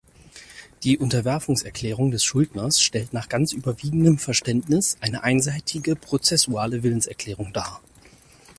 Die 0.81 0.97
"Unterwerfungserklärung" 0.97 2.09
des 2.09 2.23
Schuldners 2.23 2.81
stellt 2.81 3.13
nach 3.13 3.29
ganz 3.29 3.53
überwiegendem 3.53 4.17
Verständnis 4.17 4.97
eine 4.99 5.21
einseitige 5.23 5.95
prozessuale 5.95 6.81
Willenserklärung 6.81 7.53
dar. 7.53 7.81